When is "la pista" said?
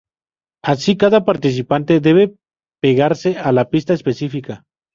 3.51-3.93